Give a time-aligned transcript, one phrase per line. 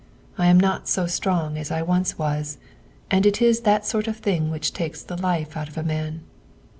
[0.35, 2.57] I am not so strong as I once was,
[3.11, 6.21] and it is that sort of thing which takes the life out of a man."